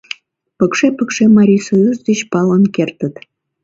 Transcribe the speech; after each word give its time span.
Пыкше-пыкше 0.57 1.23
Марисоюз 1.37 1.97
деч 2.07 2.19
палын 2.31 2.63
кертыт. 2.75 3.15